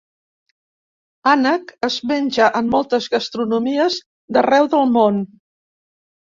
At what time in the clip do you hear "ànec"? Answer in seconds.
1.31-1.69